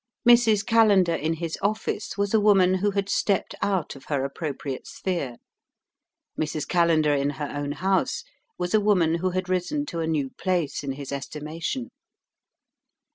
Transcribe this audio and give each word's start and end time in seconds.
Mrs. 0.27 0.65
Callender 0.65 1.13
in 1.13 1.33
his 1.33 1.59
office 1.61 2.17
was 2.17 2.33
a 2.33 2.39
woman 2.39 2.73
who 2.79 2.89
had 2.89 3.07
stepped 3.07 3.53
out 3.61 3.95
of 3.95 4.05
her 4.05 4.23
appropriate 4.25 4.87
sphere. 4.87 5.35
Mrs. 6.39 6.67
Callender 6.67 7.13
in 7.13 7.29
her 7.29 7.51
own 7.51 7.73
house 7.73 8.23
was 8.57 8.73
a 8.73 8.81
woman 8.81 9.19
who 9.19 9.29
had 9.29 9.47
risen 9.47 9.85
to 9.85 9.99
a 9.99 10.07
new 10.07 10.31
place 10.31 10.81
in 10.83 10.93
his 10.93 11.11
estimation. 11.11 11.91